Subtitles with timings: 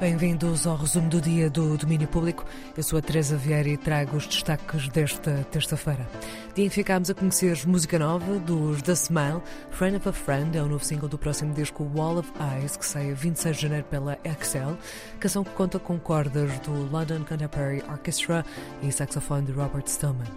[0.00, 2.44] Bem-vindos ao resumo do dia do Domínio Público.
[2.76, 6.08] Eu sou a Teresa Vieira e trago os destaques desta terça-feira.
[6.54, 9.42] Dia em que ficámos a conhecer música nova dos The Smile.
[9.72, 12.86] Friend of a Friend é o novo single do próximo disco Wall of Eyes, que
[12.86, 14.78] sai a 26 de janeiro pela Excel.
[15.18, 18.44] Canção que conta com cordas do London Contemporary Orchestra
[18.80, 20.28] e saxofone de Robert Stillman.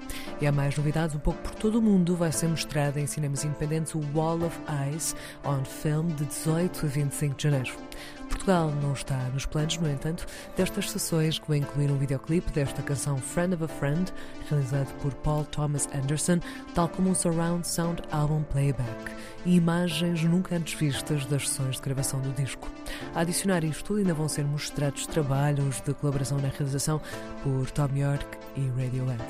[0.41, 2.15] E há mais novidades, um pouco por todo o mundo.
[2.15, 5.15] Vai ser mostrada em cinemas independentes o Wall of Eyes
[5.45, 7.73] on Film de 18 a 25 de janeiro.
[8.41, 10.25] Portugal não está nos planos, no entanto,
[10.57, 14.11] destas sessões que vão incluir um videoclipe desta canção Friend of a Friend,
[14.49, 16.39] realizado por Paul Thomas Anderson,
[16.73, 19.11] tal como um surround sound album playback
[19.45, 22.67] e imagens nunca antes vistas das sessões de gravação do disco.
[23.13, 26.99] A adicionar isto, ainda vão ser mostrados trabalhos de colaboração na realização
[27.43, 29.23] por Tom York e Radiohead.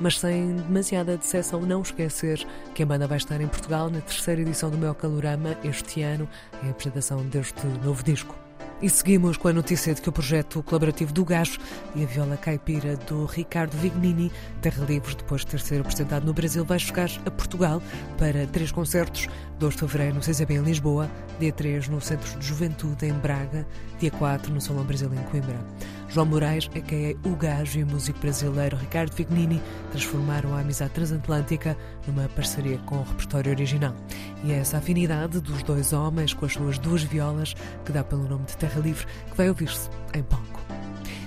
[0.00, 4.40] Mas sem demasiada decepção, não esquecer que a banda vai estar em Portugal na terceira
[4.40, 6.28] edição do meu Calorama este ano,
[6.62, 8.34] em apresentação deste novo disco.
[8.82, 11.58] E seguimos com a notícia de que o projeto colaborativo do Gajo
[11.94, 16.32] e a viola caipira do Ricardo Vignini, Terra Livres, depois de ter sido apresentado no
[16.32, 17.82] Brasil, vai chegar a Portugal
[18.16, 19.28] para três concertos.
[19.60, 23.66] 2 de fevereiro no CCB em Lisboa, dia 3 no Centro de Juventude em Braga,
[23.98, 25.60] dia 4 no Salão Brasil em Coimbra.
[26.08, 30.60] João Moraes, a quem é o gajo e o músico brasileiro Ricardo Vignini transformaram a
[30.60, 33.94] amizade transatlântica numa parceria com o repertório original.
[34.42, 38.26] E é essa afinidade dos dois homens com as suas duas violas que dá pelo
[38.26, 40.60] nome de Terra Livre que vai ouvir-se em palco.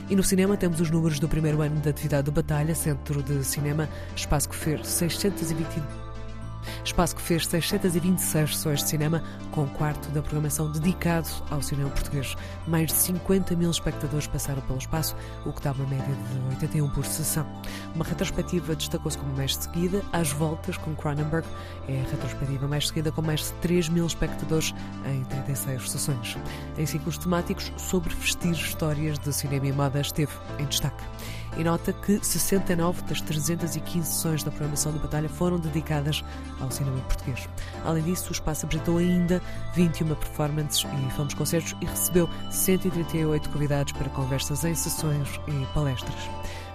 [0.10, 3.44] E no cinema temos os números do primeiro ano de atividade do Batalha, Centro de
[3.44, 6.03] Cinema, espaço que fez 622
[6.84, 11.90] espaço que fez 626 sessões de cinema, com um quarto da programação dedicado ao cinema
[11.90, 12.36] português.
[12.68, 16.90] Mais de 50 mil espectadores passaram pelo espaço, o que dá uma média de 81
[16.90, 17.46] por sessão.
[17.96, 21.48] Uma retrospectiva destacou-se como mais seguida, às voltas com Cronenberg,
[21.88, 24.74] é a retrospectiva mais seguida com mais de 3 mil espectadores
[25.06, 26.38] em 36 sessões.
[26.78, 31.04] Em ciclos temáticos sobre vestir histórias de cinema e moda esteve em destaque
[31.58, 36.24] e nota que 69 das 315 sessões da programação do Batalha foram dedicadas
[36.60, 37.48] ao cinema português.
[37.86, 39.42] Além disso, o espaço apresentou ainda
[39.76, 46.30] 21 performances e filmes concertos e recebeu 138 convidados para conversas em sessões e palestras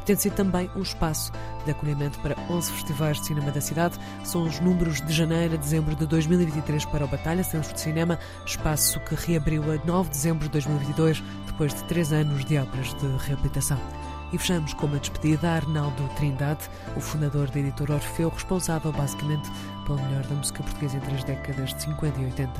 [0.08, 1.30] tendo sido também um espaço
[1.66, 3.98] de acolhimento para 11 festivais de cinema da cidade.
[4.24, 8.18] São os números de janeiro a dezembro de 2023 para o Batalha Centro de Cinema,
[8.46, 12.94] espaço que reabriu a 9 de dezembro de 2022, depois de três anos de obras
[12.94, 13.78] de reabilitação.
[14.32, 19.50] E fechamos com uma despedida a Arnaldo Trindade, o fundador da editora Orfeu, responsável basicamente
[19.86, 22.52] pelo melhor da música portuguesa entre as décadas de 50 e 80.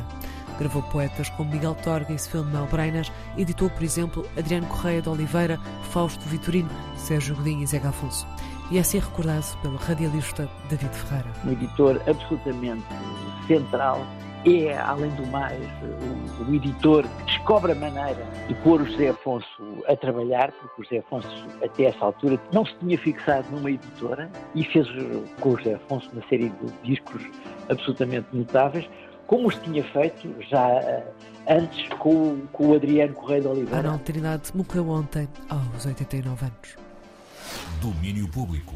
[0.59, 5.61] Gravou poetas como Miguel Torga e Sefilme Breinas, editou, por exemplo, Adriano Correia de Oliveira,
[5.91, 8.27] Fausto Vitorino, Sérgio Godinho e Zé Afonso.
[8.71, 11.31] E é assim recordado pelo radialista David Ferreira.
[11.45, 12.85] Um editor absolutamente
[13.47, 14.07] central
[14.45, 17.05] é, além do mais, o, o, editor
[17.49, 21.85] descobre a maneira de pôr o José Afonso a trabalhar, porque o José Afonso, até
[21.85, 24.87] essa altura, não se tinha fixado numa editora e fez
[25.41, 27.23] com o José Afonso uma série de discos
[27.71, 28.87] absolutamente notáveis,
[29.27, 31.07] como os tinha feito já eh,
[31.49, 33.77] antes com, com o Adriano Correia de Oliveira.
[33.79, 36.77] Arnaldo Trindade morreu ontem, aos 89 anos.
[37.81, 38.75] Domínio Público.